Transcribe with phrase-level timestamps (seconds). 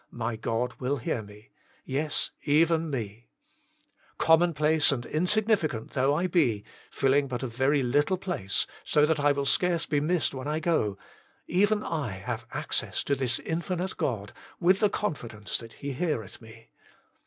[0.09, 1.51] "My God will hear me!"
[1.85, 3.27] Yes, me, even me!
[4.17, 9.19] Common place and insignificant though I be, filling but a very little place, so that
[9.19, 10.97] I will scarce be missed when I go
[11.45, 16.71] even I have access to this Infinite God, with the confidence that He heareth me.